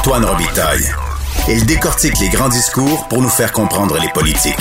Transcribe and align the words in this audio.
Antoine 0.00 0.24
Robitaille. 0.24 0.90
Il 1.46 1.66
décortique 1.66 2.18
les 2.20 2.30
grands 2.30 2.48
discours 2.48 3.06
pour 3.08 3.20
nous 3.20 3.28
faire 3.28 3.52
comprendre 3.52 3.98
les 3.98 4.08
politiques. 4.08 4.56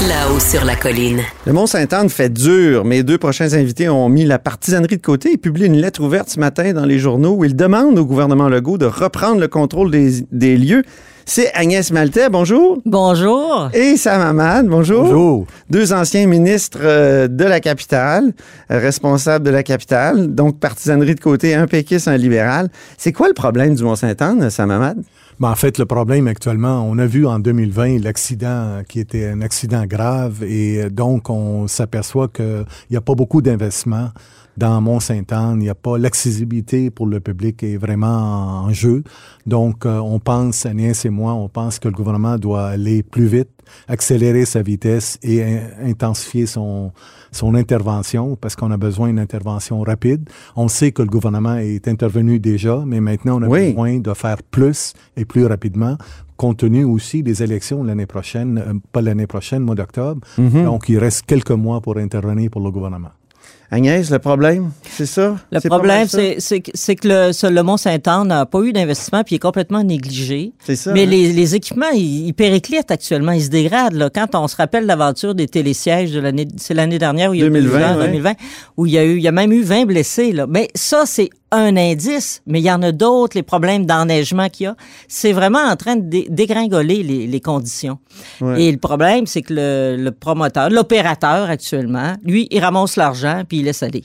Là-haut 0.00 0.40
sur 0.40 0.64
la 0.64 0.74
colline. 0.74 1.20
Le 1.46 1.52
Mont-Saint-Anne 1.52 2.10
fait 2.10 2.28
dur. 2.28 2.84
Mes 2.84 3.04
deux 3.04 3.16
prochains 3.16 3.54
invités 3.54 3.88
ont 3.88 4.08
mis 4.08 4.24
la 4.24 4.40
partisanerie 4.40 4.96
de 4.96 5.02
côté 5.02 5.32
et 5.32 5.36
publient 5.38 5.66
une 5.66 5.76
lettre 5.76 6.02
ouverte 6.02 6.28
ce 6.28 6.40
matin 6.40 6.72
dans 6.72 6.84
les 6.84 6.98
journaux 6.98 7.36
où 7.36 7.44
ils 7.44 7.54
demandent 7.54 7.96
au 7.96 8.04
gouvernement 8.04 8.48
Legault 8.48 8.76
de 8.76 8.86
reprendre 8.86 9.40
le 9.40 9.46
contrôle 9.46 9.92
des, 9.92 10.22
des 10.32 10.56
lieux. 10.56 10.82
C'est 11.26 11.54
Agnès 11.54 11.90
Maltais, 11.92 12.28
bonjour. 12.28 12.82
Bonjour. 12.84 13.70
Et 13.72 13.96
Sam 13.96 14.20
Hamad, 14.20 14.66
bonjour. 14.66 15.04
Bonjour. 15.04 15.46
Deux 15.70 15.92
anciens 15.92 16.26
ministres 16.26 16.80
euh, 16.82 17.28
de 17.28 17.44
la 17.44 17.60
capitale, 17.60 18.32
euh, 18.72 18.78
responsables 18.80 19.46
de 19.46 19.50
la 19.50 19.62
capitale, 19.62 20.34
donc 20.34 20.58
partisanerie 20.58 21.14
de 21.14 21.20
côté, 21.20 21.54
un 21.54 21.66
péquiste, 21.68 22.08
un 22.08 22.16
libéral. 22.16 22.68
C'est 22.98 23.12
quoi 23.12 23.28
le 23.28 23.34
problème 23.34 23.76
du 23.76 23.84
Mont-Saint-Anne, 23.84 24.50
Sam 24.50 24.72
Hamad? 24.72 24.98
Ben, 25.40 25.50
en 25.50 25.56
fait, 25.56 25.78
le 25.78 25.86
problème 25.86 26.28
actuellement, 26.28 26.86
on 26.88 26.96
a 26.98 27.06
vu 27.06 27.26
en 27.26 27.40
2020 27.40 27.98
l'accident 28.02 28.82
qui 28.88 29.00
était 29.00 29.28
un 29.28 29.40
accident 29.40 29.84
grave 29.84 30.44
et 30.44 30.88
donc 30.90 31.28
on 31.28 31.66
s'aperçoit 31.66 32.28
qu'il 32.28 32.64
n'y 32.90 32.96
a 32.96 33.00
pas 33.00 33.14
beaucoup 33.14 33.42
d'investissement 33.42 34.10
dans 34.56 34.80
Mont-Saint-Anne. 34.80 35.56
Il 35.56 35.64
n'y 35.64 35.68
a 35.68 35.74
pas 35.74 35.98
l'accessibilité 35.98 36.90
pour 36.90 37.06
le 37.06 37.18
public 37.18 37.62
est 37.62 37.76
vraiment 37.76 38.64
en 38.64 38.72
jeu. 38.72 39.02
Donc, 39.46 39.86
euh, 39.86 39.98
on 39.98 40.20
pense, 40.20 40.66
Agnès 40.66 41.04
et 41.04 41.10
moi, 41.10 41.34
on 41.34 41.48
pense 41.48 41.78
que 41.78 41.88
le 41.88 41.94
gouvernement 41.94 42.38
doit 42.38 42.68
aller 42.68 43.02
plus 43.02 43.26
vite, 43.26 43.50
accélérer 43.88 44.44
sa 44.44 44.62
vitesse 44.62 45.18
et 45.22 45.42
in- 45.42 45.60
intensifier 45.86 46.46
son, 46.46 46.92
son 47.32 47.54
intervention 47.54 48.36
parce 48.36 48.56
qu'on 48.56 48.70
a 48.70 48.76
besoin 48.76 49.08
d'une 49.08 49.18
intervention 49.18 49.80
rapide. 49.82 50.28
On 50.56 50.68
sait 50.68 50.92
que 50.92 51.02
le 51.02 51.08
gouvernement 51.08 51.56
est 51.56 51.86
intervenu 51.88 52.38
déjà, 52.38 52.82
mais 52.86 53.00
maintenant, 53.00 53.38
on 53.40 53.42
a 53.42 53.48
Oui. 53.48 53.68
besoin 53.70 53.98
de 53.98 54.14
faire 54.14 54.42
plus 54.42 54.92
et 55.16 55.24
plus 55.24 55.46
rapidement 55.46 55.96
compte 56.36 56.58
tenu 56.58 56.82
aussi 56.84 57.22
des 57.22 57.42
élections 57.44 57.84
l'année 57.84 58.06
prochaine, 58.06 58.58
euh, 58.58 58.74
pas 58.90 59.00
l'année 59.02 59.28
prochaine, 59.28 59.62
mois 59.62 59.76
d'octobre. 59.76 60.20
Mhm. 60.36 60.64
Donc, 60.64 60.88
il 60.88 60.98
reste 60.98 61.26
quelques 61.26 61.52
mois 61.52 61.80
pour 61.80 61.96
intervenir 61.98 62.50
pour 62.50 62.60
le 62.60 62.72
gouvernement. 62.72 63.10
Agnès, 63.74 64.08
le 64.08 64.18
problème, 64.20 64.70
c'est 64.88 65.04
ça? 65.06 65.36
Le 65.50 65.60
problème, 65.60 66.06
c'est 66.06 66.36
c'est 66.38 66.60
que, 66.60 67.08
le, 67.08 67.32
ce- 67.32 67.48
le 67.48 67.62
Mont-Saint-Anne 67.64 68.28
n'a 68.28 68.46
pas 68.46 68.60
eu 68.60 68.72
d'investissement 68.72 69.24
puis 69.24 69.34
il 69.34 69.36
est 69.36 69.40
complètement 69.40 69.82
négligé. 69.82 70.52
C'est 70.64 70.76
ça. 70.76 70.92
Mais 70.92 71.02
hein? 71.02 71.06
les, 71.06 71.32
les 71.32 71.54
équipements, 71.56 71.90
ils, 71.92 72.28
ils 72.28 72.34
périclitent 72.34 72.92
actuellement, 72.92 73.32
ils 73.32 73.42
se 73.42 73.48
dégradent. 73.50 73.94
Là. 73.94 74.10
Quand 74.14 74.34
on 74.36 74.46
se 74.46 74.54
rappelle 74.54 74.86
l'aventure 74.86 75.34
des 75.34 75.48
télésièges 75.48 76.12
de 76.12 76.20
l'année, 76.20 76.46
c'est 76.56 76.74
l'année 76.74 76.98
dernière 77.00 77.32
où 77.32 77.34
il 77.34 77.40
y 77.40 77.42
a 77.42 77.46
2020, 77.46 77.78
eu 77.80 77.84
en 77.84 77.98
ouais. 77.98 78.06
2020, 78.06 78.32
où 78.76 78.86
il 78.86 78.92
y 78.92 78.98
a 78.98 79.04
eu, 79.04 79.16
il 79.16 79.22
y 79.22 79.28
a 79.28 79.32
même 79.32 79.52
eu 79.52 79.62
20 79.62 79.86
blessés. 79.86 80.30
Là. 80.32 80.46
Mais 80.48 80.68
ça, 80.76 81.02
c'est 81.04 81.30
un 81.50 81.76
indice, 81.76 82.42
mais 82.48 82.58
il 82.60 82.64
y 82.64 82.70
en 82.72 82.82
a 82.82 82.90
d'autres, 82.90 83.36
les 83.36 83.44
problèmes 83.44 83.86
d'enneigement 83.86 84.48
qu'il 84.48 84.64
y 84.64 84.66
a. 84.66 84.76
C'est 85.06 85.32
vraiment 85.32 85.60
en 85.60 85.76
train 85.76 85.94
de 85.94 86.02
dé- 86.02 86.26
dégringoler 86.28 87.04
les, 87.04 87.28
les 87.28 87.40
conditions. 87.40 87.98
Ouais. 88.40 88.62
Et 88.64 88.72
le 88.72 88.78
problème, 88.78 89.26
c'est 89.26 89.42
que 89.42 89.54
le, 89.54 89.96
le 90.02 90.10
promoteur, 90.10 90.68
l'opérateur 90.70 91.48
actuellement, 91.48 92.14
lui, 92.24 92.48
il 92.50 92.58
ramasse 92.60 92.96
l'argent 92.96 93.42
puis 93.48 93.62
laisse 93.64 93.82
aller. 93.82 94.04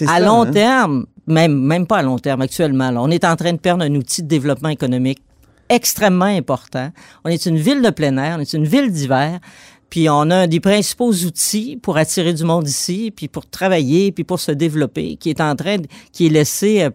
À 0.00 0.06
ça, 0.06 0.20
long 0.20 0.42
hein? 0.42 0.50
terme, 0.50 1.06
même, 1.26 1.54
même 1.54 1.86
pas 1.86 1.98
à 1.98 2.02
long 2.02 2.18
terme, 2.18 2.42
actuellement, 2.42 2.90
là, 2.90 3.02
on 3.02 3.10
est 3.10 3.24
en 3.24 3.36
train 3.36 3.52
de 3.52 3.58
perdre 3.58 3.84
un 3.84 3.94
outil 3.94 4.22
de 4.22 4.28
développement 4.28 4.68
économique 4.68 5.20
extrêmement 5.68 6.24
important. 6.24 6.90
On 7.24 7.30
est 7.30 7.46
une 7.46 7.56
ville 7.56 7.80
de 7.80 7.90
plein 7.90 8.16
air, 8.18 8.36
on 8.38 8.40
est 8.40 8.52
une 8.52 8.64
ville 8.64 8.90
d'hiver, 8.90 9.38
puis 9.88 10.08
on 10.08 10.30
a 10.30 10.36
un 10.36 10.46
des 10.46 10.60
principaux 10.60 11.12
outils 11.12 11.78
pour 11.80 11.96
attirer 11.96 12.32
du 12.32 12.44
monde 12.44 12.68
ici, 12.68 13.12
puis 13.14 13.28
pour 13.28 13.46
travailler, 13.46 14.12
puis 14.12 14.24
pour 14.24 14.40
se 14.40 14.52
développer, 14.52 15.16
qui 15.16 15.30
est 15.30 15.40
en 15.40 15.54
train, 15.56 15.78
de, 15.78 15.86
qui 16.12 16.26
est 16.26 16.30
laissé 16.30 16.88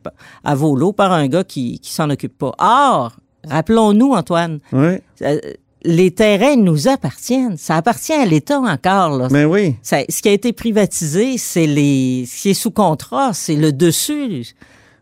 à 0.44 0.56
volo 0.56 0.94
par 0.94 1.12
un 1.12 1.28
gars 1.28 1.44
qui, 1.44 1.80
qui 1.80 1.92
s'en 1.92 2.10
occupe 2.10 2.38
pas. 2.38 2.54
Or, 2.60 3.16
rappelons-nous, 3.48 4.14
Antoine, 4.14 4.60
Oui, 4.72 4.98
euh, 5.22 5.40
les 5.86 6.12
terrains 6.12 6.56
nous 6.56 6.88
appartiennent. 6.88 7.58
Ça 7.58 7.76
appartient 7.78 8.14
à 8.14 8.26
l'État 8.26 8.60
encore. 8.60 9.18
Là. 9.18 9.28
mais 9.32 9.46
oui. 9.46 9.76
Ça- 9.82 10.04
ce 10.10 10.22
qui 10.22 10.30
a 10.30 10.32
été 10.34 10.52
privatisé, 10.54 11.38
c'est 11.38 11.68
les, 11.68 12.26
ce 12.30 12.42
qui 12.42 12.50
est 12.50 12.54
sous 12.54 12.72
contrat, 12.72 13.34
c'est 13.34 13.56
le 13.56 13.72
dessus. 13.72 14.48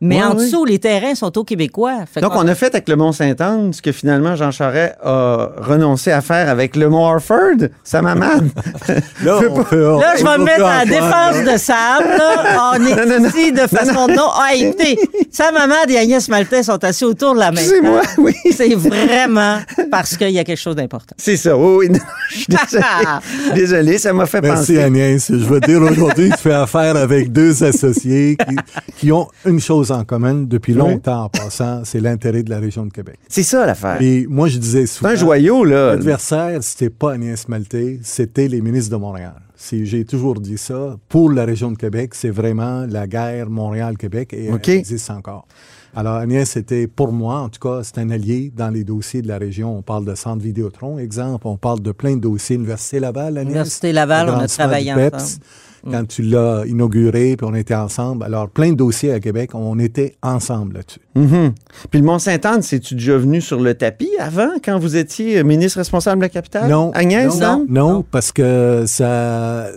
Mais 0.06 0.18
Ouais, 0.18 0.24
en 0.24 0.36
ouais. 0.36 0.44
dessous, 0.46 0.66
les 0.66 0.80
terrains 0.80 1.16
sont 1.16 1.36
aux 1.38 1.46
Québécois. 1.46 2.00
Fait 2.14 2.20
Donc, 2.20 2.34
on 2.36 2.46
a 2.46 2.56
fait 2.56 2.74
avec 2.76 2.90
le 2.90 2.98
Mont-Saint-Anne 2.98 3.72
ce 3.72 3.82
que 3.82 3.94
finalement 3.94 4.36
Jean 4.36 4.52
Charest 4.52 4.96
a 5.02 5.50
renoncé 5.62 6.12
à 6.12 6.20
faire 6.22 6.50
avec 6.50 6.76
le 6.76 6.90
Mont-Harford. 6.90 7.70
Ça 7.86 8.02
m'amène. 8.02 8.50
Là, 9.24 9.40
on 9.50 9.64
fait- 9.64 9.78
Là, 9.78 10.14
je 10.18 10.24
vais 10.26 10.38
me 10.38 10.44
mettre 10.44 10.66
en 10.66 10.84
défense 10.84 11.54
de 11.54 11.58
Sam. 11.58 12.04
Là. 12.18 12.74
On 12.76 12.86
est 12.86 12.96
Non, 12.96 13.14
non, 13.16 13.20
non. 13.22 13.30
ici 13.30 13.54
de 13.54 13.60
façon 13.62 14.08
non. 14.10 14.28
Ah, 14.36 14.54
écoutez, 14.54 15.00
Sam 15.32 15.56
et 15.88 15.98
Agnès 15.98 16.28
Maltais 16.28 16.64
sont 16.64 16.84
assis 16.84 17.06
autour 17.06 17.34
de 17.36 17.40
la 17.40 17.52
main. 17.52 17.62
Excusez-moi, 17.62 18.02
oui. 18.18 18.34
C'est 18.52 18.76
vraiment 18.76 19.60
parce 19.90 20.18
qu'il 20.18 20.32
y 20.32 20.40
a 20.40 20.44
quelque 20.44 20.60
chose 20.60 20.76
d'important. 20.76 21.16
C'est 21.18 21.38
ça, 21.38 21.56
oui, 21.58 21.88
oui. 21.88 21.90
Non, 21.90 22.00
je 22.30 22.36
suis 22.40 22.46
désolé. 22.50 22.84
désolé, 23.56 23.98
ça 24.00 24.12
m'a 24.12 24.26
fait 24.26 24.42
Merci 24.42 24.74
penser. 24.74 24.84
Agnès. 24.84 25.28
Je 25.32 25.36
veux 25.46 25.62
dire 25.62 25.82
aujourd'hui, 25.82 26.30
tu 26.32 26.38
fais 26.38 26.54
affaire 26.54 26.98
avec 26.98 27.32
deux 27.32 27.64
associés 27.64 28.36
qui, 28.50 28.56
qui 28.98 29.12
ont 29.14 29.30
une 29.46 29.62
chose 29.62 29.93
en 29.94 30.04
commun 30.04 30.34
depuis 30.44 30.74
Oui. 30.74 30.80
longtemps 30.80 31.24
en 31.26 31.30
passant, 31.30 31.82
c'est 31.86 32.00
l'intérêt 32.00 32.44
de 32.44 32.50
la 32.50 32.60
région 32.60 32.86
de 32.86 32.92
Québec. 32.92 33.18
C'est 33.28 33.44
ça 33.44 33.66
l'affaire. 33.66 34.02
Et 34.02 34.26
moi, 34.30 34.48
je 34.48 34.58
disais 34.58 34.82
C'est 34.86 34.98
souvent, 34.98 35.10
un 35.12 35.16
joyau, 35.16 35.64
là. 35.64 35.92
l'adversaire, 35.96 36.64
c'était 36.64 36.90
pas 36.90 37.14
Agnès 37.14 37.48
Maltais, 37.48 38.00
c'était 38.04 38.48
les 38.48 38.62
ministres 38.62 38.92
de 38.92 38.98
Montréal. 39.02 39.36
C'est- 39.56 39.86
J'ai 39.86 40.04
toujours 40.04 40.40
dit 40.42 40.58
ça. 40.58 40.98
Pour 41.08 41.32
la 41.32 41.46
région 41.46 41.72
de 41.72 41.78
Québec, 41.78 42.16
c'est 42.16 42.30
vraiment 42.32 42.86
la 42.90 43.08
guerre 43.08 43.50
Montréal-Québec 43.50 44.34
et 44.34 44.48
elle 44.48 44.70
existe 44.76 45.10
encore. 45.10 45.48
Alors, 45.96 46.16
Agnès, 46.16 46.50
c'était 46.50 46.88
pour 46.88 47.12
moi, 47.14 47.36
en 47.42 47.50
tout 47.50 47.60
cas, 47.60 47.82
c'est 47.84 48.00
un 48.00 48.10
allié 48.10 48.52
dans 48.56 48.70
les 48.70 48.84
dossiers 48.84 49.22
de 49.22 49.28
la 49.28 49.38
région. 49.38 49.78
On 49.78 49.84
parle 49.84 50.06
de 50.06 50.16
Centre 50.16 50.42
Vidéotron, 50.42 50.98
exemple. 50.98 51.46
On 51.48 51.56
parle 51.56 51.82
de 51.82 51.92
plein 51.92 52.16
de 52.16 52.22
dossiers. 52.22 52.56
Université 52.56 53.00
Laval, 53.00 53.38
Agnès? 53.38 53.52
Université 53.52 53.92
Laval, 53.94 54.28
on 54.30 54.40
a 54.40 54.48
travaillé 54.48 54.92
du 54.92 55.00
Quand 55.92 56.08
tu 56.08 56.22
l'as 56.22 56.64
inauguré, 56.66 57.36
puis 57.36 57.46
on 57.50 57.54
était 57.54 57.76
ensemble. 57.76 58.24
Alors, 58.24 58.50
plein 58.50 58.70
de 58.72 58.76
dossiers 58.78 59.12
à 59.12 59.20
Québec, 59.20 59.52
on 59.54 59.78
était 59.80 60.16
ensemble 60.22 60.76
là-dessus. 60.76 61.00
Mhm. 61.16 61.54
Puis 61.92 62.00
le 62.00 62.06
Mont-Saint-Anne, 62.06 62.62
c'est-tu 62.62 62.96
déjà 62.96 63.18
venu 63.18 63.42
sur 63.42 63.60
le 63.60 63.74
tapis 63.74 64.10
avant, 64.20 64.50
quand 64.64 64.80
vous 64.80 64.96
étiez 64.96 65.44
ministre 65.44 65.80
responsable 65.80 66.18
de 66.22 66.26
la 66.26 66.30
capitale? 66.30 66.70
Non. 66.70 66.92
Agnès, 66.94 67.26
non, 67.26 67.32
Sam? 67.40 67.66
non, 67.68 68.06
parce 68.10 68.32
que 68.32 68.84
ça, 68.88 69.68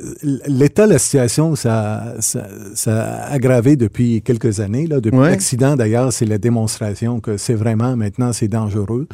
l'état 0.47 0.87
de 0.87 0.93
la 0.93 0.99
situation, 0.99 1.57
ça, 1.57 2.15
ça, 2.21 2.47
ça 2.75 3.03
a 3.05 3.33
aggravé 3.33 3.75
depuis 3.77 4.23
quelques 4.23 4.61
années. 4.61 4.87
Là, 4.87 5.01
depuis 5.01 5.19
Ouais. 5.19 5.31
l'accident, 5.31 5.77
d'ailleurs, 5.77 6.13
c'est 6.13 6.25
la 6.27 6.39
démonstration 6.39 7.21
que 7.21 7.37
c'est 7.37 7.55
vraiment, 7.55 7.97
maintenant, 7.97 8.33
c'est 8.33 8.49
dangereux. 8.49 9.09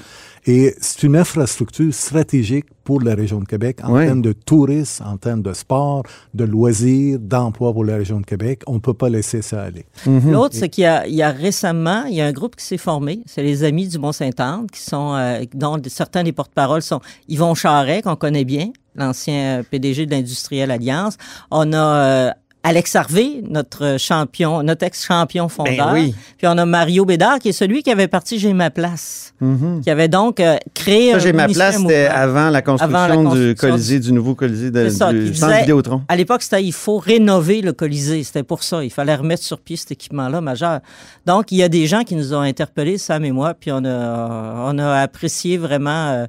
Et 0.46 0.74
c'est 0.80 1.04
une 1.04 1.16
infrastructure 1.16 1.94
stratégique 1.94 2.66
pour 2.84 3.00
la 3.00 3.14
région 3.14 3.40
de 3.40 3.44
Québec 3.44 3.78
en 3.82 3.96
termes 3.98 4.22
de 4.22 4.32
tourisme, 4.32 5.04
en 5.06 5.16
termes 5.16 5.42
de 5.42 5.52
sport, 5.52 6.02
de 6.34 6.44
loisirs, 6.44 7.18
d'emploi 7.18 7.72
pour 7.72 7.84
la 7.84 7.96
région 7.96 8.20
de 8.20 8.26
Québec. 8.26 8.62
On 8.66 8.74
ne 8.74 8.78
peut 8.78 8.94
pas 8.94 9.08
laisser 9.08 9.42
ça 9.42 9.62
aller. 9.62 9.84
Mhm. 10.06 10.32
L'autre, 10.32 10.54
c'est 10.54 10.68
qu'il 10.68 10.84
y 10.84 10.86
a, 10.86 11.06
il 11.06 11.14
y 11.14 11.22
a 11.22 11.30
récemment, 11.30 12.04
il 12.04 12.14
y 12.14 12.20
a 12.20 12.26
un 12.26 12.32
groupe 12.32 12.56
qui 12.56 12.64
s'est 12.64 12.78
formé. 12.78 13.20
C'est 13.26 13.42
les 13.42 13.64
Amis 13.64 13.88
du 13.88 13.98
Mont-Saint-Anne, 13.98 14.66
qui 14.72 14.80
sont, 14.80 15.14
euh, 15.14 15.42
dont 15.54 15.80
certains 15.86 16.22
des 16.24 16.32
porte-paroles 16.32 16.82
sont 16.82 17.00
Yvon 17.28 17.54
Charret, 17.54 18.02
qu'on 18.02 18.16
connaît 18.16 18.44
bien, 18.44 18.70
l'ancien 18.94 19.60
euh, 19.60 19.62
PDG 19.68 20.06
de 20.06 20.10
l'Industriel 20.10 20.70
Alliance. 20.70 21.16
On 21.50 21.72
a 21.72 21.76
euh, 21.76 22.30
Alex 22.64 22.94
Harvey, 22.94 23.42
notre 23.48 23.96
champion, 23.98 24.62
notre 24.62 24.84
ex-champion 24.86 25.48
fondeur. 25.48 25.88
Ben 25.88 25.92
oui. 25.94 26.14
Puis 26.38 26.46
on 26.46 26.56
a 26.58 26.64
Mario 26.64 27.04
Bédard, 27.04 27.40
qui 27.40 27.48
est 27.48 27.52
celui 27.52 27.82
qui 27.82 27.90
avait 27.90 28.06
parti 28.06 28.38
J'ai 28.38 28.52
ma 28.52 28.70
place, 28.70 29.34
Mhm. 29.40 29.80
qui 29.82 29.90
avait 29.90 30.06
donc 30.06 30.38
euh, 30.38 30.56
créé 30.72 31.10
Ça, 31.12 31.18
j'ai 31.18 31.32
ma 31.32 31.48
place, 31.48 31.76
c'était 31.78 32.06
avant 32.06 32.50
la 32.50 32.62
construction, 32.62 32.96
Avant 32.96 33.34
la 33.34 33.34
du 33.34 33.54
Colisée, 33.56 33.98
du 33.98 34.12
nouveau 34.12 34.36
Colisée 34.36 34.70
de, 34.70 34.88
ça, 34.90 35.12
du 35.12 35.34
centre 35.34 35.58
Vidéotron. 35.58 36.02
À 36.08 36.14
l'époque, 36.14 36.42
c'était 36.42 36.62
il 36.62 36.72
faut 36.72 36.98
rénover 36.98 37.62
le 37.62 37.72
Colisée. 37.72 38.22
C'était 38.22 38.44
pour 38.44 38.62
ça. 38.62 38.84
Il 38.84 38.90
fallait 38.90 39.16
remettre 39.16 39.42
sur 39.42 39.58
pied 39.58 39.76
cet 39.76 39.90
équipement-là 39.90 40.40
majeur. 40.40 40.78
Donc, 41.26 41.50
il 41.50 41.56
y 41.58 41.62
a 41.64 41.68
des 41.68 41.86
gens 41.88 42.04
qui 42.04 42.14
nous 42.14 42.32
ont 42.32 42.40
interpellés, 42.42 42.96
Sam 42.98 43.24
et 43.24 43.32
moi, 43.32 43.54
puis 43.54 43.72
on 43.72 43.84
a, 43.84 44.66
on 44.72 44.78
a 44.78 45.00
apprécié 45.00 45.56
vraiment. 45.58 46.10
euh, 46.12 46.26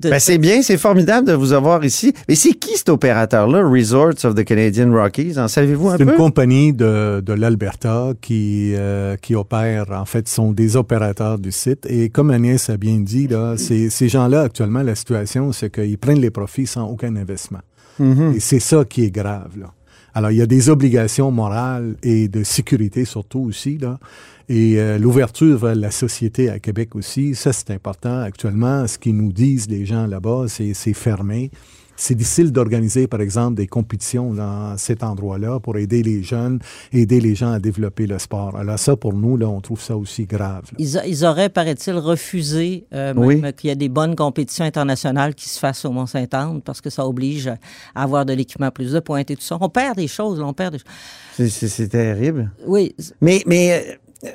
Ben, 0.00 0.18
c'est 0.20 0.38
bien, 0.38 0.62
c'est 0.62 0.76
formidable 0.78 1.26
de 1.26 1.32
vous 1.32 1.52
avoir 1.52 1.84
ici. 1.84 2.14
Mais 2.28 2.34
c'est 2.36 2.52
qui 2.52 2.76
cet 2.76 2.88
opérateur-là, 2.88 3.62
Resorts 3.68 4.24
of 4.24 4.34
the 4.34 4.44
Canadian 4.44 4.92
Rockies? 4.92 5.38
En 5.38 5.48
savez-vous 5.48 5.88
un 5.88 5.96
C'est 5.96 6.04
peu? 6.04 6.10
une 6.12 6.16
compagnie 6.16 6.72
de, 6.72 7.20
de 7.24 7.32
l'Alberta 7.32 8.12
qui, 8.20 8.74
euh, 8.76 9.16
qui 9.16 9.34
opère, 9.34 9.86
en 9.90 10.04
fait, 10.04 10.28
sont 10.28 10.52
des 10.52 10.76
opérateurs 10.76 11.38
du 11.38 11.50
site. 11.50 11.84
Et 11.88 12.10
comme 12.10 12.30
Agnès 12.30 12.70
a 12.70 12.76
bien 12.76 12.98
dit, 13.00 13.26
là, 13.26 13.56
ces, 13.56 13.90
ces 13.90 14.08
gens-là, 14.08 14.42
actuellement, 14.42 14.82
la 14.82 14.94
situation, 14.94 15.52
c'est 15.52 15.70
qu'ils 15.72 15.98
prennent 15.98 16.20
les 16.20 16.30
profits 16.30 16.66
sans 16.66 16.84
aucun 16.88 17.16
investissement. 17.16 17.60
Mhm. 17.98 18.34
Et 18.36 18.40
c'est 18.40 18.60
ça 18.60 18.84
qui 18.84 19.04
est 19.04 19.10
grave, 19.10 19.50
là. 19.58 19.72
Alors, 20.18 20.32
il 20.32 20.38
y 20.38 20.42
a 20.42 20.46
des 20.46 20.68
obligations 20.68 21.30
morales 21.30 21.94
et 22.02 22.26
de 22.26 22.42
sécurité 22.42 23.04
surtout 23.04 23.38
aussi, 23.38 23.78
là. 23.78 24.00
Et 24.48 24.80
euh, 24.80 24.98
l'ouverture 24.98 25.58
vers 25.58 25.76
la 25.76 25.92
société 25.92 26.50
à 26.50 26.58
Québec 26.58 26.96
aussi, 26.96 27.36
ça 27.36 27.52
c'est 27.52 27.70
important. 27.70 28.22
Actuellement, 28.22 28.84
ce 28.88 28.98
qu'ils 28.98 29.16
nous 29.16 29.30
disent 29.30 29.70
les 29.70 29.86
gens 29.86 30.08
là-bas, 30.08 30.46
c'est 30.48 30.92
fermé. 30.92 31.52
C'est 32.00 32.14
difficile 32.14 32.52
d'organiser, 32.52 33.08
par 33.08 33.20
exemple, 33.20 33.56
des 33.56 33.66
compétitions 33.66 34.32
dans 34.32 34.76
cet 34.78 35.02
endroit-là 35.02 35.58
pour 35.58 35.76
aider 35.78 36.04
les 36.04 36.22
jeunes, 36.22 36.60
aider 36.92 37.20
les 37.20 37.34
gens 37.34 37.50
à 37.50 37.58
développer 37.58 38.06
le 38.06 38.18
sport. 38.20 38.56
Alors 38.56 38.78
ça, 38.78 38.94
pour 38.96 39.12
nous, 39.14 39.36
là, 39.36 39.48
on 39.48 39.60
trouve 39.60 39.80
ça 39.82 39.96
aussi 39.96 40.24
grave. 40.24 40.62
Ils, 40.78 40.96
a- 40.96 41.06
ils 41.06 41.24
auraient, 41.24 41.48
paraît-il, 41.48 41.94
refusé 41.94 42.86
euh, 42.94 43.12
Oui. 43.16 43.42
qu'il 43.56 43.68
y 43.68 43.72
ait 43.72 43.76
des 43.76 43.88
bonnes 43.88 44.14
compétitions 44.14 44.64
internationales 44.64 45.34
qui 45.34 45.48
se 45.48 45.58
fassent 45.58 45.84
au 45.84 45.90
Mont-Saint-Anne 45.90 46.62
parce 46.64 46.80
que 46.80 46.88
ça 46.88 47.04
oblige 47.04 47.48
à 47.48 48.02
avoir 48.04 48.24
de 48.24 48.32
l'équipement 48.32 48.70
plus 48.70 48.92
de 48.92 49.00
pointe 49.00 49.28
et 49.32 49.36
tout 49.36 49.42
ça. 49.42 49.58
On 49.60 49.68
perd 49.68 49.96
des 49.96 50.06
choses, 50.08 50.38
là, 50.38 50.46
on 50.46 50.52
perd 50.52 50.74
des 50.74 50.78
choses. 50.78 51.50
C'est 51.70 51.88
terrible. 51.88 52.50
Oui, 52.66 52.94
Mais, 53.20 53.42
mais 53.46 53.98
euh, 54.24 54.28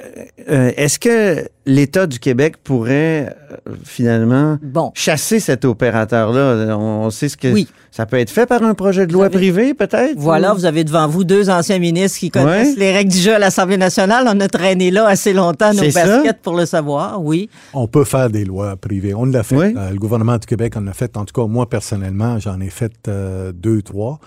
euh, 0.50 0.72
est-ce 0.78 1.00
que 1.00 1.48
l'État 1.66 2.08
du 2.08 2.20
Québec 2.20 2.56
pourrait 2.64 3.36
euh, 3.68 3.74
finalement 3.86 4.58
bon. 4.62 4.92
chasser 4.96 5.40
cet 5.40 5.66
opérateur-là? 5.66 6.78
On 6.78 7.10
sait 7.10 7.30
ce 7.30 7.38
que 7.38 7.48
Oui. 7.48 7.68
ça 7.92 8.06
peut 8.06 8.18
être 8.18 8.30
fait 8.30 8.46
par 8.46 8.64
un 8.64 8.74
projet 8.74 9.08
de 9.08 9.14
loi 9.14 9.26
avez- 9.28 9.38
privé, 9.38 9.74
peut-être? 9.74 10.16
Voilà, 10.18 10.54
ou- 10.54 10.58
vous 10.58 10.66
avez 10.66 10.84
devant 10.84 11.08
vous 11.08 11.24
deux 11.24 11.50
anciens 11.50 11.80
ministres 11.80 12.20
qui 12.20 12.30
connaissent 12.32 12.76
Ouais. 12.76 12.80
les 12.80 12.92
règles 12.92 13.12
du 13.12 13.18
jeu 13.18 13.36
à 13.36 13.40
l'Assemblée 13.40 13.78
nationale. 13.78 14.26
On 14.28 14.40
a 14.40 14.48
traîné 14.48 14.92
là 14.92 15.08
assez 15.08 15.34
longtemps 15.34 15.74
nos 15.74 15.90
ça? 15.90 16.06
baskets 16.06 16.42
pour 16.42 16.56
le 16.56 16.66
savoir, 16.66 17.24
oui. 17.24 17.50
On 17.74 17.88
peut 17.88 18.04
faire 18.04 18.30
des 18.30 18.46
lois 18.46 18.76
privées. 18.76 19.14
On 19.14 19.26
l'a 19.26 19.44
fait. 19.44 19.56
Oui. 19.56 19.74
Euh, 19.78 19.90
le 19.92 19.98
gouvernement 19.98 20.38
du 20.38 20.46
Québec 20.46 20.76
en 20.78 20.86
a 20.88 20.94
fait. 20.94 21.16
En 21.18 21.26
tout 21.26 21.34
cas, 21.40 21.48
moi, 21.48 21.70
personnellement, 21.70 22.40
j'en 22.40 22.60
ai 22.60 22.70
fait 22.70 22.94
euh, 23.08 23.52
deux, 23.54 23.82
trois. 23.82 24.20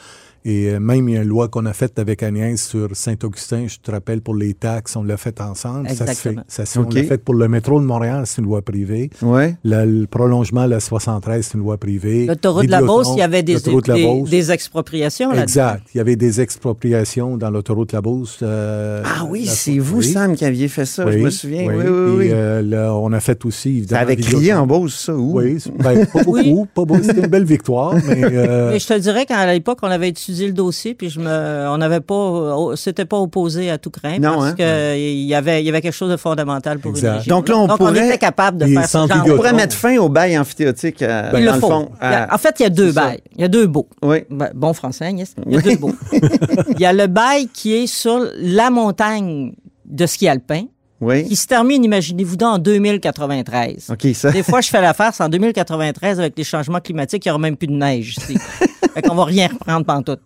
Et 0.48 0.78
même, 0.78 1.08
il 1.08 1.16
y 1.16 1.18
a 1.18 1.22
une 1.22 1.28
loi 1.28 1.48
qu'on 1.48 1.66
a 1.66 1.72
faite 1.72 1.98
avec 1.98 2.22
Agnès 2.22 2.64
sur 2.64 2.90
Saint-Augustin, 2.94 3.66
je 3.66 3.78
te 3.82 3.90
rappelle, 3.90 4.20
pour 4.20 4.36
les 4.36 4.54
taxes, 4.54 4.94
on 4.94 5.02
l'a 5.02 5.16
fait 5.16 5.40
ensemble. 5.40 5.88
Ça 5.88 5.94
se 5.94 5.96
fait. 6.04 6.10
Exactement. 6.10 6.42
Ça 6.46 6.64
se 6.66 6.72
fait. 6.74 6.78
OK. 6.78 6.86
On 6.92 6.94
l'a 6.94 7.02
fait 7.02 7.18
pour 7.26 7.34
le 7.34 7.48
métro 7.48 7.78
de 7.80 7.84
Montréal, 7.84 8.22
c'est 8.24 8.40
une 8.40 8.46
loi 8.46 8.62
privée. 8.62 9.10
Ouais. 9.20 9.56
Le, 9.64 9.84
le 9.84 10.06
prolongement 10.06 10.64
de 10.64 10.70
la 10.70 10.80
73, 10.80 11.44
c'est 11.44 11.54
une 11.54 11.60
loi 11.60 11.76
privée. 11.76 12.24
L'autoroute 12.24 12.64
de 12.66 12.70
la 12.70 12.80
Beauce, 12.80 13.08
il 13.14 13.18
y 13.18 13.22
avait 13.22 13.42
des, 13.42 13.56
des, 13.60 13.70
Beauce. 13.72 14.30
des 14.30 14.52
expropriations 14.52 15.32
là 15.32 15.42
Exact. 15.42 15.82
Il 15.94 15.98
y 15.98 16.00
avait 16.00 16.16
des 16.16 16.40
expropriations 16.40 17.36
dans 17.36 17.50
l'autoroute 17.50 17.90
de 17.90 17.96
la 17.96 18.00
Beauce. 18.00 18.38
euh, 18.42 19.02
Ah 19.04 19.24
oui, 19.28 19.44
c'est 19.46 19.78
vous, 19.78 19.98
oui. 19.98 20.04
Sam, 20.04 20.36
qui 20.36 20.44
aviez 20.44 20.68
fait 20.68 20.84
ça. 20.86 21.10
Je 21.10 21.18
me 21.18 21.30
souviens. 21.30 21.66
Oui, 21.68 21.74
oui, 21.84 22.14
oui. 22.16 22.28
euh, 22.32 22.62
là, 22.62 22.94
on 22.94 23.12
a 23.12 23.20
fait 23.20 23.44
aussi, 23.44 23.84
ça 23.88 23.98
avait 23.98 24.16
crié 24.16 24.54
en 24.54 24.66
Beauce, 24.66 24.94
ça. 24.94 25.14
Où? 25.14 25.38
Oui, 25.40 25.58
c'est- 25.60 25.70
ben, 25.76 26.06
pas 26.06 26.22
beaucoup, 26.24 26.32
Oui. 26.38 26.54
pas 26.74 26.84
beaucoup. 26.84 27.02
C'était 27.02 27.20
une 27.22 27.26
belle 27.26 27.44
victoire, 27.44 27.94
mais, 28.06 28.22
euh, 28.22 28.70
Mais 28.72 28.78
je 28.78 28.86
te 28.86 28.98
dirais 28.98 29.26
qu'à 29.26 29.52
l'époque, 29.52 29.78
on 29.82 29.88
avait 29.90 30.08
étudié 30.10 30.46
le 30.46 30.52
dossier, 30.52 30.94
puis 30.94 31.10
je 31.10 31.18
me, 31.20 31.66
on 31.68 31.78
n'avait 31.78 32.00
pas, 32.00 32.72
c'était 32.76 33.04
pas 33.04 33.18
opposé 33.18 33.70
à 33.70 33.78
tout 33.78 33.90
craint, 33.90 34.18
Non, 34.18 34.34
parce 34.36 34.44
hein? 34.50 34.54
que 34.56 34.96
il 34.96 35.24
y 35.26 35.34
avait, 35.34 35.62
il 35.62 35.66
y 35.66 35.68
avait 35.68 35.80
quelque 35.80 35.92
chose 35.94 36.10
de 36.10 36.16
fondamental 36.16 36.78
pour 36.78 36.92
Exact. 36.92 37.15
une 37.15 37.15
Donc 37.26 37.48
là, 37.48 37.56
on 37.58 37.66
Donc 37.66 37.78
pourrait- 37.78 38.06
était 38.08 38.18
capable 38.18 38.58
de 38.58 38.66
faire 38.66 39.02
vidéo- 39.06 39.34
On 39.34 39.36
pourrait 39.36 39.52
mettre 39.52 39.74
fin 39.76 39.96
au 39.98 40.08
bail 40.08 40.38
amphithéotique 40.38 41.02
euh, 41.02 41.30
Ben, 41.32 41.38
Il 41.40 41.46
dans 41.46 41.54
le 41.54 41.60
faut. 41.60 41.68
fond. 41.68 41.90
En 42.00 42.38
fait, 42.38 42.56
il 42.60 42.62
y 42.62 42.66
a 42.66 42.70
deux 42.70 42.92
ça. 42.92 43.04
bails. 43.06 43.20
Il 43.36 43.40
y 43.42 43.44
a 43.44 43.48
deux 43.48 43.66
baux. 43.66 43.88
Oui. 44.02 44.18
Ben, 44.30 44.50
bon 44.54 44.72
français, 44.72 45.06
Agnès. 45.06 45.34
Il 45.46 45.54
y 45.54 45.58
a 45.58 45.60
deux 45.60 45.76
baux. 45.76 45.92
Il 46.12 46.80
y 46.80 46.86
a 46.86 46.92
le 46.92 47.06
bail 47.06 47.48
qui 47.48 47.74
est 47.74 47.86
sur 47.86 48.26
la 48.40 48.70
montagne 48.70 49.52
de 49.84 50.06
ski 50.06 50.28
alpin, 50.28 50.64
Oui. 51.00 51.24
qui 51.26 51.36
se 51.36 51.46
termine, 51.46 51.84
imaginez-vous, 51.84 52.36
dans 52.36 52.54
en 52.54 52.58
2093. 52.58 53.90
OK, 53.90 54.06
ça. 54.14 54.30
Des 54.30 54.42
fois, 54.42 54.60
je 54.60 54.68
fais 54.68 54.80
la 54.80 54.94
farce 54.94 55.20
en 55.20 55.28
2093 55.28 56.18
avec 56.20 56.34
les 56.36 56.44
changements 56.44 56.80
climatiques, 56.80 57.24
il 57.24 57.28
n'y 57.28 57.32
aura 57.32 57.38
même 57.40 57.56
plus 57.56 57.66
de 57.68 57.72
neige 57.74 58.16
ici. 58.18 58.36
fait 58.94 59.02
qu'on 59.02 59.14
va 59.14 59.24
rien 59.24 59.48
reprendre 59.48 59.84
pantoute. 59.86 60.20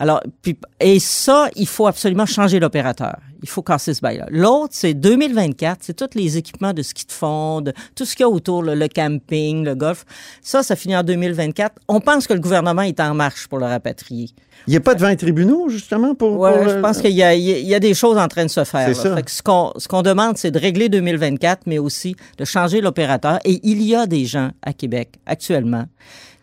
Alors, 0.00 0.20
puis, 0.42 0.56
et 0.80 0.98
ça, 1.00 1.48
il 1.56 1.66
faut 1.66 1.86
absolument 1.86 2.26
changer 2.26 2.58
l'opérateur. 2.60 3.16
Il 3.42 3.48
faut 3.48 3.62
casser 3.62 3.92
ce 3.92 4.00
bail-là. 4.00 4.26
L'autre, 4.30 4.72
c'est 4.72 4.94
2024, 4.94 5.80
c'est 5.82 5.94
tous 5.94 6.18
les 6.18 6.38
équipements 6.38 6.72
de 6.72 6.80
ski 6.82 7.04
de 7.06 7.12
fond, 7.12 7.60
de 7.60 7.74
tout 7.94 8.06
ce 8.06 8.16
qu'il 8.16 8.22
y 8.22 8.24
a 8.24 8.28
autour, 8.30 8.62
le, 8.62 8.74
le 8.74 8.88
camping, 8.88 9.64
le 9.64 9.74
golf. 9.74 10.06
Ça, 10.40 10.62
ça 10.62 10.76
finit 10.76 10.96
en 10.96 11.02
2024. 11.02 11.74
On 11.88 12.00
pense 12.00 12.26
que 12.26 12.32
le 12.32 12.40
gouvernement 12.40 12.80
est 12.82 13.00
en 13.00 13.12
marche 13.14 13.46
pour 13.48 13.58
le 13.58 13.66
rapatrier. 13.66 14.30
Il 14.66 14.70
n'y 14.70 14.76
a 14.76 14.80
pas 14.80 14.94
de 14.94 15.00
20 15.00 15.16
tribunaux, 15.16 15.68
justement, 15.68 16.14
pour. 16.14 16.36
Pour 16.38 16.68
je 16.68 16.76
le- 16.76 16.80
pense 16.80 17.02
qu'il 17.02 17.10
y, 17.12 17.22
a- 17.22 17.34
y 17.34 17.78
des 17.80 17.92
choses 17.92 18.16
en 18.16 18.28
train 18.28 18.44
de 18.46 18.50
se 18.50 18.64
faire. 18.64 18.86
C'est 18.88 18.94
ça. 18.94 19.14
Fait 19.14 19.22
que 19.22 19.30
ce 19.30 19.42
qu'on 19.42 19.72
ce 19.76 19.88
qu'on 19.88 20.00
demande, 20.00 20.38
c'est 20.38 20.50
de 20.50 20.58
régler 20.58 20.88
2024, 20.88 21.62
mais 21.66 21.78
aussi 21.78 22.16
de 22.38 22.46
changer 22.46 22.80
l'opérateur. 22.80 23.40
Et 23.44 23.60
il 23.62 23.82
y 23.82 23.94
a 23.94 24.06
des 24.06 24.24
gens 24.24 24.52
à 24.62 24.72
Québec 24.72 25.16
actuellement 25.26 25.84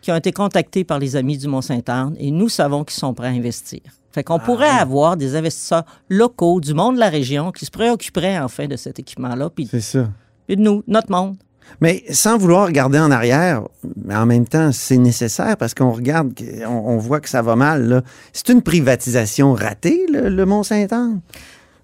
qui 0.02 0.12
ont 0.12 0.16
été 0.16 0.32
contactés 0.32 0.84
par 0.84 0.98
les 0.98 1.16
amis 1.16 1.38
du 1.38 1.48
Mont-Saint-Anne 1.48 2.14
et 2.18 2.30
nous 2.30 2.48
savons 2.50 2.84
qu'ils 2.84 2.98
sont 2.98 3.14
prêts 3.14 3.28
à 3.28 3.30
investir. 3.30 3.80
Fait 4.10 4.22
qu'on 4.22 4.38
pourrait 4.38 4.68
avoir 4.68 5.16
des 5.16 5.36
investisseurs 5.36 5.84
locaux 6.10 6.60
du 6.60 6.74
monde 6.74 6.96
de 6.96 7.00
la 7.00 7.08
région 7.08 7.50
qui 7.50 7.64
se 7.64 7.70
préoccuperaient 7.70 8.38
enfin 8.38 8.66
de 8.66 8.76
cet 8.76 8.98
équipement-là, 8.98 9.48
C'est 9.70 9.80
ça. 9.80 10.08
puis 10.46 10.56
de 10.56 10.60
nous, 10.60 10.82
notre 10.86 11.10
monde. 11.10 11.36
Mais 11.80 12.04
sans 12.10 12.36
vouloir 12.36 12.66
regarder 12.66 12.98
en 12.98 13.10
arrière, 13.10 13.62
mais 14.04 14.14
en 14.14 14.26
même 14.26 14.46
temps, 14.46 14.72
c'est 14.72 14.98
nécessaire 14.98 15.56
parce 15.56 15.72
qu'on 15.72 15.92
regarde, 15.92 16.32
on, 16.66 16.72
on 16.72 16.98
voit 16.98 17.20
que 17.20 17.28
ça 17.30 17.40
va 17.40 17.56
mal. 17.56 18.02
C'est 18.34 18.50
une 18.50 18.60
privatisation 18.60 19.54
ratée, 19.54 20.04
le, 20.12 20.28
le 20.28 20.44
Mont-Saint-Anne? 20.44 21.20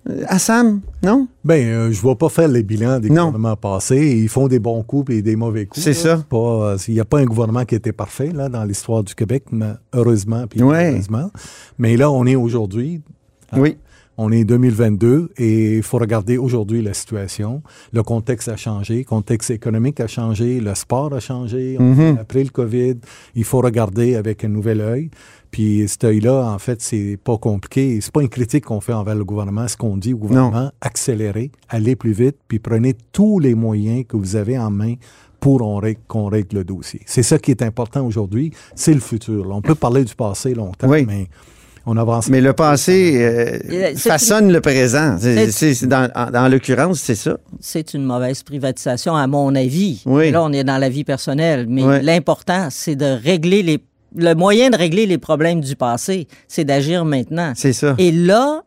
Euh, 0.09 0.23
Assam, 0.29 0.81
non? 1.03 1.27
ben, 1.45 1.67
euh, 1.67 1.93
je 1.93 2.03
ne 2.05 2.09
vais 2.11 2.15
pas 2.15 2.29
faire 2.29 2.49
les 2.49 2.63
bilans 2.63 2.99
des 3.01 3.11
Non. 3.11 3.27
gouvernements 3.27 3.57
passés. 3.57 4.17
Ils 4.23 4.29
font 4.29 4.49
des 4.49 4.59
bons 4.59 4.83
coups 4.83 5.13
et 5.13 5.23
des 5.23 5.37
mauvais 5.37 5.67
coups. 5.67 5.83
C'est 5.83 5.93
ça. 5.95 6.25
euh, 6.33 6.77
Il 6.89 6.95
n'y 6.95 7.01
a 7.01 7.05
pas 7.05 7.19
un 7.19 7.25
gouvernement 7.25 7.65
qui 7.65 7.75
était 7.75 7.93
parfait 7.93 8.31
là, 8.33 8.49
dans 8.49 8.65
l'histoire 8.65 9.03
du 9.03 9.15
Québec, 9.15 9.45
mais 9.51 9.73
heureusement 9.93 10.47
puis 10.49 10.63
Ouais. 10.63 10.93
heureusement. 10.93 11.31
Mais 11.79 11.97
là, 11.97 12.11
on 12.11 12.25
est 12.27 12.37
aujourd'hui. 12.37 13.03
Oui. 13.57 13.77
On 14.21 14.33
est 14.33 14.45
2022 14.45 15.31
et 15.39 15.77
il 15.77 15.83
faut 15.83 15.99
regarder 15.99 16.39
aujourd'hui 16.39 16.83
la 16.83 16.93
situation. 16.93 17.63
Le 17.93 18.03
contexte 18.03 18.49
a 18.49 18.57
changé, 18.57 18.99
le 18.99 19.05
contexte 19.05 19.51
économique 19.51 20.01
a 20.01 20.09
changé, 20.09 20.59
le 20.61 20.75
sport 20.75 21.15
a 21.15 21.21
changé. 21.21 21.77
On- 21.79 21.85
Mhm. 21.95 22.19
Après 22.21 22.43
le 22.43 22.51
COVID, 22.51 22.97
il 23.37 23.45
faut 23.45 23.61
regarder 23.61 24.17
avec 24.17 24.45
un 24.45 24.49
nouvel 24.49 24.81
œil. 24.81 25.11
Puis 25.53 25.85
cet 25.89 26.05
œil-là, 26.05 26.53
en 26.53 26.59
fait, 26.59 26.83
c'est 26.83 27.17
pas 27.23 27.39
compliqué. 27.39 28.01
C'est 28.01 28.13
pas 28.13 28.23
une 28.23 28.29
critique 28.29 28.65
qu'on 28.67 28.81
fait 28.81 28.93
envers 28.93 29.15
le 29.15 29.25
gouvernement. 29.25 29.67
Ce 29.69 29.77
qu'on 29.77 29.97
dit 29.97 30.13
au 30.15 30.19
gouvernement, 30.19 30.71
accélérez, 30.81 31.53
allez 31.69 31.95
plus 31.97 32.13
vite, 32.13 32.37
puis 32.49 32.59
prenez 32.59 32.95
tous 33.13 33.39
les 33.39 33.55
moyens 33.55 34.05
que 34.07 34.17
vous 34.17 34.37
avez 34.37 34.59
en 34.59 34.71
main 34.71 34.95
pour 35.41 35.61
règle- 35.81 36.01
qu'on 36.09 36.27
règle 36.27 36.57
le 36.57 36.65
dossier. 36.65 37.01
C'est 37.07 37.23
ça 37.23 37.39
qui 37.39 37.53
est 37.53 37.63
important 37.63 38.05
aujourd'hui. 38.05 38.53
C'est 38.75 38.93
le 38.93 39.01
futur. 39.01 39.47
là. 39.47 39.55
On 39.55 39.63
peut 39.63 39.77
parler 39.77 40.05
du 40.05 40.15
passé 40.17 40.53
longtemps, 40.55 40.89
Oui. 40.89 41.05
mais 41.07 41.29
on 41.91 41.97
avance. 41.97 42.29
Mais 42.29 42.41
le 42.41 42.53
passé 42.53 43.15
euh, 43.23 43.59
c'est 43.97 44.09
façonne 44.11 44.53
le 44.53 44.61
présent. 44.61 45.17
C'est- 45.19 45.47
C'est- 45.47 45.51
c'est- 45.53 45.75
c'est 45.75 45.87
dans 45.87 46.09
en- 46.15 46.31
dans 46.31 46.49
l'occurrence, 46.49 47.01
c'est 47.01 47.15
ça. 47.15 47.37
c'est 47.61 47.95
une 47.95 48.05
mauvaise 48.05 48.43
privatisation, 48.43 49.17
à 49.17 49.27
mon 49.27 49.55
avis. 49.55 50.03
Oui. 50.07 50.31
Là, 50.31 50.43
on 50.45 50.53
est 50.53 50.65
dans 50.65 50.79
la 50.79 50.89
vie 50.89 51.05
personnelle. 51.05 51.67
Mais 51.69 52.03
l'important, 52.03 52.69
c'est 52.71 52.97
de 52.97 53.07
régler 53.23 53.63
les. 53.63 53.79
Le 54.17 54.33
moyen 54.35 54.71
de 54.71 54.77
régler 54.77 55.05
les 55.05 55.19
problèmes 55.19 55.61
du 55.61 55.77
passé, 55.77 56.29
c'est 56.49 56.65
d'agir 56.65 57.05
maintenant. 57.05 57.53
C'est 57.55 57.75
ça. 57.75 57.95
Et 57.99 58.11
là, 58.11 58.63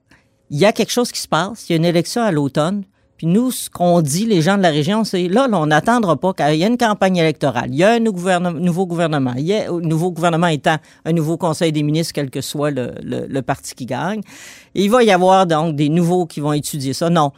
il 0.52 0.60
y 0.60 0.66
a 0.66 0.72
quelque 0.72 0.92
chose 0.92 1.12
qui 1.12 1.20
se 1.20 1.28
passe. 1.28 1.68
Il 1.68 1.72
y 1.72 1.74
a 1.74 1.78
une 1.78 1.86
élection 1.86 2.22
à 2.22 2.32
l'automne. 2.32 2.84
Puis 3.22 3.28
nous, 3.28 3.52
ce 3.52 3.70
qu'on 3.70 4.02
dit, 4.02 4.26
les 4.26 4.42
gens 4.42 4.58
de 4.58 4.64
la 4.64 4.72
région, 4.72 5.04
c'est 5.04 5.28
là, 5.28 5.48
on 5.54 5.68
n'attendra 5.68 6.18
pas 6.18 6.34
qu'il 6.34 6.56
y 6.56 6.64
ait 6.64 6.68
une 6.68 6.76
campagne 6.76 7.18
électorale. 7.18 7.68
Il 7.70 7.76
y 7.76 7.84
a 7.84 7.92
un 7.92 8.00
nouveau 8.00 8.88
gouvernement. 8.88 9.36
Il 9.38 9.54
un 9.54 9.80
nouveau 9.80 10.10
gouvernement 10.10 10.48
étant 10.48 10.78
un 11.06 11.14
nouveau 11.14 11.38
conseil 11.38 11.72
des 11.72 11.84
ministres, 11.84 12.14
quel 12.16 12.32
que 12.32 12.42
soit 12.42 12.72
le, 12.72 13.42
parti 13.42 13.76
qui 13.76 13.86
gagne. 13.86 14.22
Il 14.74 14.90
va 14.90 15.04
y 15.04 15.12
avoir 15.12 15.46
donc 15.46 15.76
des 15.76 15.90
nouveaux 15.90 16.26
qui 16.26 16.40
vont 16.40 16.54
étudier 16.54 16.94
ça. 16.94 17.12
Non. 17.12 17.32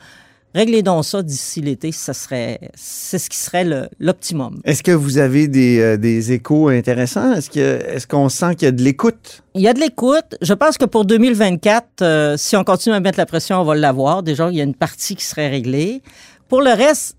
Réglez 0.56 0.84
donc 0.84 1.04
ça 1.04 1.24
d'ici 1.24 1.62
l'été, 1.62 1.92
ça 1.92 2.14
serait, 2.14 2.60
c'est 2.76 3.18
ce 3.18 3.28
qui 3.30 3.38
serait 3.38 3.66
l'optimum. 4.00 4.62
Est-ce 4.66 4.84
que 4.84 4.92
vous 4.92 5.18
avez 5.18 5.48
des, 5.48 5.80
euh, 5.80 5.98
des 5.98 6.32
échos 6.32 6.68
intéressants? 6.70 7.34
Est-ce 7.34 7.50
que 7.50 7.60
est-ce 7.60 8.06
qu'on 8.06 8.30
sent 8.30 8.56
qu'il 8.56 8.66
y 8.68 8.70
a 8.70 8.72
de 8.72 8.84
l'écoute? 8.84 9.42
Il 9.56 9.62
y 9.62 9.68
a 9.68 9.74
de 9.74 9.80
l'écoute. 9.80 10.36
Je 10.42 10.54
pense 10.54 10.78
que 10.78 10.86
pour 10.86 11.06
2024, 11.06 11.88
euh, 12.04 12.38
si 12.38 12.56
on 12.56 12.64
continue 12.64 12.94
à 12.96 13.00
mettre 13.00 13.18
la 13.18 13.26
pression, 13.26 13.62
on 13.62 13.64
va 13.64 13.74
l'avoir. 13.76 14.22
Déjà, 14.22 14.50
il 14.52 14.56
y 14.58 14.62
a 14.62 14.64
une 14.64 14.76
partie 14.76 15.16
qui 15.16 15.26
serait 15.26 15.50
réglée. 15.50 16.04
Pour 16.48 16.62
le 16.62 16.70
reste, 16.72 17.18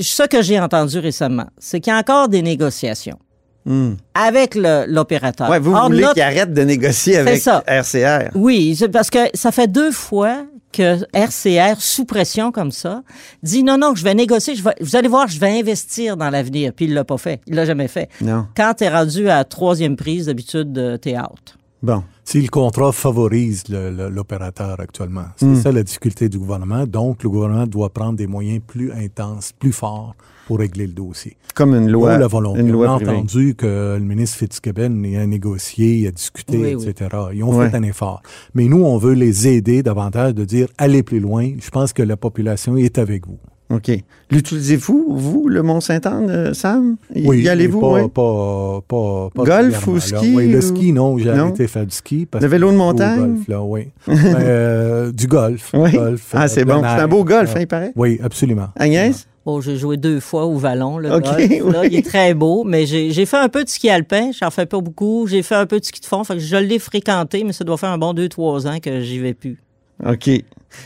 ce 0.00 0.24
que 0.24 0.42
j'ai 0.42 0.58
entendu 0.58 0.98
récemment, 0.98 1.46
c'est 1.58 1.78
qu'il 1.78 1.92
y 1.92 1.94
a 1.96 1.98
encore 2.00 2.28
des 2.28 2.42
négociations 2.42 3.18
Hmm. 3.66 3.94
avec 4.14 4.56
l'opérateur. 4.56 5.48
Ouais, 5.48 5.58
vous 5.58 5.72
Or, 5.72 5.86
voulez 5.86 6.02
notre- 6.02 6.12
qu'il 6.12 6.22
arrête 6.22 6.52
de 6.52 6.62
négocier 6.64 7.16
avec 7.16 7.40
ça. 7.40 7.64
RCR? 7.66 8.28
Oui, 8.34 8.78
parce 8.92 9.08
que 9.08 9.20
ça 9.32 9.52
fait 9.52 9.68
deux 9.68 9.90
fois 9.90 10.44
que 10.74 11.04
RCR, 11.14 11.80
sous 11.80 12.04
pression 12.04 12.50
comme 12.50 12.72
ça, 12.72 13.02
dit 13.42 13.62
non, 13.62 13.78
non, 13.78 13.94
je 13.94 14.02
vais 14.02 14.14
négocier, 14.14 14.56
je 14.56 14.62
vais, 14.62 14.74
vous 14.80 14.96
allez 14.96 15.08
voir, 15.08 15.28
je 15.28 15.38
vais 15.38 15.58
investir 15.58 16.16
dans 16.16 16.30
l'avenir. 16.30 16.72
Puis 16.74 16.86
il 16.86 16.94
l'a 16.94 17.04
pas 17.04 17.18
fait. 17.18 17.40
Il 17.46 17.54
l'a 17.54 17.64
jamais 17.64 17.88
fait. 17.88 18.08
Non. 18.20 18.46
Quand 18.56 18.74
tu 18.74 18.84
es 18.84 18.88
rendu 18.88 19.28
à 19.28 19.44
troisième 19.44 19.96
prise, 19.96 20.26
d'habitude, 20.26 20.98
t'es 21.00 21.16
out. 21.16 21.56
Bon. 21.82 22.02
Si 22.26 22.40
le 22.40 22.48
contrat 22.48 22.90
favorise 22.92 23.64
l'opérateur 23.68 24.80
actuellement. 24.80 25.26
C'est 25.36 25.46
Hmm. 25.46 25.56
ça 25.56 25.72
la 25.72 25.82
difficulté 25.82 26.28
du 26.28 26.38
gouvernement. 26.38 26.86
Donc, 26.86 27.22
le 27.22 27.28
gouvernement 27.28 27.66
doit 27.66 27.90
prendre 27.90 28.16
des 28.16 28.26
moyens 28.26 28.60
plus 28.66 28.90
intenses, 28.92 29.52
plus 29.52 29.72
forts 29.72 30.14
pour 30.46 30.58
régler 30.58 30.86
le 30.86 30.94
dossier. 30.94 31.36
Comme 31.54 31.74
une 31.74 31.88
loi. 31.90 32.10
Pour 32.12 32.18
la 32.18 32.26
volonté. 32.26 32.60
Une 32.60 32.74
On 32.74 32.82
a 32.82 32.88
entendu 32.88 33.54
que 33.54 33.96
le 33.98 34.04
ministre 34.04 34.38
Fitzgibbon 34.38 35.02
a 35.20 35.26
négocié, 35.26 36.08
a 36.08 36.10
discuté, 36.10 36.56
Oui, 36.58 36.74
oui. 36.76 36.88
etc. 36.88 37.10
Ils 37.34 37.44
ont 37.44 37.54
Ouais. 37.56 37.70
fait 37.70 37.76
un 37.76 37.82
effort. 37.82 38.22
Mais 38.54 38.64
nous, 38.64 38.82
on 38.82 38.96
veut 38.98 39.12
les 39.14 39.46
aider 39.46 39.82
davantage 39.82 40.34
de 40.34 40.44
dire 40.44 40.68
allez 40.78 41.02
plus 41.02 41.20
loin. 41.20 41.52
Je 41.60 41.70
pense 41.70 41.92
que 41.92 42.02
la 42.02 42.16
population 42.16 42.76
est 42.76 42.98
avec 42.98 43.26
vous. 43.26 43.38
OK. 43.70 43.90
L'utilisez-vous, 44.30 45.06
vous, 45.16 45.48
le 45.48 45.62
Mont-Saint-Anne, 45.62 46.28
euh, 46.30 46.54
Sam? 46.54 46.96
Y- 47.14 47.26
Oui, 47.26 47.42
y 47.42 47.48
allez-vous? 47.48 47.80
mais 47.80 48.02
oui? 48.02 48.08
pas, 48.08 48.80
pas, 48.86 49.28
pas, 49.34 49.44
pas 49.44 49.44
Golf 49.62 49.86
ou 49.86 49.98
ski 50.00 50.34
Oui, 50.34 50.48
le 50.50 50.60
ski, 50.60 50.92
non, 50.92 51.16
j'ai 51.18 51.32
Non? 51.32 51.44
arrêté 51.46 51.64
de 51.64 51.68
faire 51.70 51.86
du 51.86 51.94
ski. 51.94 52.26
Parce 52.30 52.42
Le 52.42 52.48
vélo 52.50 52.70
de 52.70 52.76
montagne? 52.76 53.18
Golf, 53.36 53.48
là, 53.48 53.62
oui. 53.62 53.88
Mais, 54.06 54.16
euh, 54.40 55.12
du 55.12 55.26
golf. 55.26 55.70
Oui. 55.74 55.92
golf, 55.92 56.30
Ah, 56.34 56.44
euh, 56.44 56.48
c'est 56.48 56.64
bon. 56.64 56.80
C'est 56.82 56.86
un 57.02 57.08
beau 57.08 57.24
golf, 57.24 57.54
hein, 57.56 57.60
il 57.60 57.66
paraît? 57.66 57.92
Oui, 57.96 58.20
absolument. 58.22 58.68
Agnès? 58.76 59.26
Bon, 59.46 59.60
j'ai 59.60 59.76
joué 59.76 59.96
deux 59.98 60.20
fois 60.20 60.46
au 60.46 60.56
Vallon, 60.56 60.96
le 60.98 61.12
OK, 61.12 61.22
golf. 61.22 61.38
Là, 61.72 61.80
oui. 61.82 61.88
il 61.90 61.96
est 61.98 62.06
très 62.06 62.32
beau, 62.32 62.64
mais 62.64 62.86
j'ai 62.86 63.10
j'ai 63.10 63.26
fait 63.26 63.36
un 63.36 63.48
peu 63.50 63.62
de 63.64 63.68
ski 63.68 63.90
alpin. 63.90 64.30
J'en 64.38 64.50
fais 64.50 64.64
pas 64.66 64.80
beaucoup. 64.80 65.26
J'ai 65.26 65.42
fait 65.42 65.54
un 65.54 65.66
peu 65.66 65.80
de 65.80 65.84
ski 65.84 66.00
de 66.00 66.06
fond. 66.06 66.24
Fait 66.24 66.34
que 66.34 66.40
je 66.40 66.56
l'ai 66.56 66.78
fréquenté, 66.78 67.44
mais 67.44 67.52
ça 67.52 67.62
doit 67.64 67.76
faire 67.76 67.90
un 67.90 67.98
bon 67.98 68.14
deux, 68.14 68.28
trois 68.30 68.66
ans 68.66 68.78
que 68.82 69.00
j'y 69.02 69.18
vais 69.18 69.34
plus. 69.34 69.58
OK. 70.04 70.30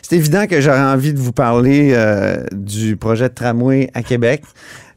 C'est 0.02 0.16
évident 0.16 0.46
que 0.46 0.60
j'aurais 0.60 0.80
envie 0.80 1.12
de 1.12 1.18
vous 1.18 1.32
parler 1.32 1.92
euh, 1.92 2.44
du 2.52 2.96
projet 2.96 3.28
de 3.28 3.34
tramway 3.34 3.90
à 3.94 4.02
Québec. 4.02 4.42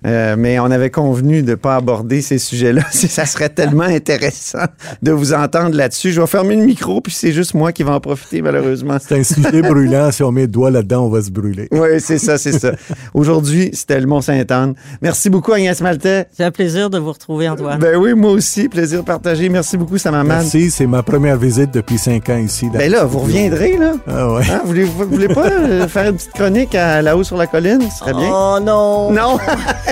Euh, 0.05 0.35
mais 0.37 0.57
on 0.59 0.65
avait 0.71 0.89
convenu 0.89 1.43
de 1.43 1.51
ne 1.51 1.55
pas 1.55 1.75
aborder 1.75 2.21
ces 2.21 2.37
sujets-là. 2.39 2.81
C'est- 2.91 3.07
Ça 3.21 3.25
serait 3.25 3.49
tellement 3.49 3.83
intéressant 3.83 4.65
de 5.01 5.11
vous 5.11 5.33
entendre 5.33 5.75
là-dessus. 5.75 6.11
Je 6.11 6.19
vais 6.21 6.27
fermer 6.27 6.55
le 6.55 6.63
micro, 6.65 7.01
puis 7.01 7.13
c'est 7.13 7.31
juste 7.31 7.53
moi 7.53 7.71
qui 7.71 7.83
vais 7.83 7.91
en 7.91 7.99
profiter, 7.99 8.41
malheureusement. 8.41 8.97
C'est 8.99 9.19
un 9.19 9.23
sujet 9.23 9.61
brûlant. 9.61 10.11
Si 10.11 10.23
on 10.23 10.31
met 10.31 10.41
le 10.41 10.47
doigt 10.47 10.71
là-dedans, 10.71 11.05
on 11.05 11.09
va 11.09 11.21
se 11.21 11.29
brûler. 11.29 11.67
Oui, 11.71 11.99
c'est 11.99 12.17
ça, 12.17 12.37
c'est 12.37 12.53
ça. 12.53 12.71
Aujourd'hui, 13.13 13.69
c'était 13.73 13.99
le 13.99 14.07
Mont-Saint-Anne. 14.07 14.73
Merci 15.01 15.29
beaucoup, 15.29 15.51
Agnès 15.53 15.79
Maltais. 15.81 16.25
C'est 16.35 16.43
un 16.45 16.51
plaisir 16.51 16.89
de 16.89 16.97
vous 16.97 17.11
retrouver, 17.11 17.47
Antoine. 17.49 17.79
Ben 17.79 17.95
oui, 17.97 18.13
moi 18.15 18.31
aussi. 18.31 18.69
Plaisir 18.69 19.03
partagé. 19.03 19.49
Merci 19.49 19.77
beaucoup, 19.77 19.97
Samaman. 19.97 20.37
Merci, 20.39 20.71
c'est 20.71 20.87
ma 20.87 21.03
première 21.03 21.37
visite 21.37 21.71
depuis 21.71 21.97
cinq 21.97 22.29
ans 22.29 22.37
ici. 22.37 22.69
Ben 22.73 22.91
là, 22.91 23.03
vous 23.03 23.19
reviendrez, 23.19 23.77
là. 23.77 23.93
Ah 24.07 24.33
ouais. 24.33 24.43
Hein, 24.49 24.61
voulez, 24.65 24.83
vous 24.83 25.05
voulez 25.05 25.27
pas 25.27 25.47
euh, 25.47 25.87
faire 25.87 26.09
une 26.09 26.15
petite 26.15 26.31
chronique 26.33 26.73
à 26.75 27.01
là-haut 27.01 27.23
sur 27.23 27.37
la 27.37 27.45
colline? 27.47 27.81
Ce 27.91 27.99
serait 27.99 28.13
bien. 28.13 28.29
Oh 28.31 28.57
non! 28.61 29.11
Non? 29.11 29.37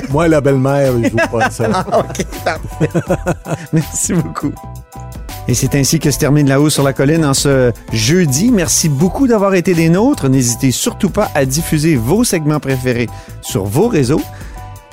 Moi, 0.09 0.27
la 0.27 0.41
belle-mère, 0.41 0.93
je 1.01 1.09
joue 1.09 1.17
pas 1.31 1.49
ça. 1.49 1.67
Ah, 1.91 1.99
OK, 1.99 2.25
parfait. 2.43 2.89
Merci 3.73 4.13
beaucoup. 4.13 4.51
Et 5.47 5.53
c'est 5.53 5.75
ainsi 5.75 5.99
que 5.99 6.11
se 6.11 6.19
termine 6.19 6.47
La 6.47 6.61
Haut 6.61 6.69
sur 6.69 6.83
la 6.83 6.93
Colline 6.93 7.25
en 7.25 7.33
ce 7.33 7.71
jeudi. 7.91 8.51
Merci 8.51 8.89
beaucoup 8.89 9.27
d'avoir 9.27 9.55
été 9.55 9.73
des 9.73 9.89
nôtres. 9.89 10.29
N'hésitez 10.29 10.71
surtout 10.71 11.09
pas 11.09 11.31
à 11.33 11.45
diffuser 11.45 11.95
vos 11.95 12.23
segments 12.23 12.59
préférés 12.59 13.07
sur 13.41 13.65
vos 13.65 13.87
réseaux. 13.87 14.21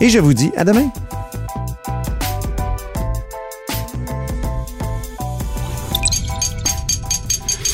Et 0.01 0.09
je 0.09 0.19
vous 0.19 0.35
dis 0.35 0.53
à 0.57 0.65
demain. 0.65 0.91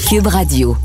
Cube 0.08 0.26
Radio. 0.26 0.76